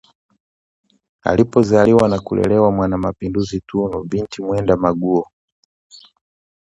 [1.21, 5.27] alipozaliwa na kulelewa mwana mapinduzi Tunu Binti Mwenda Maguo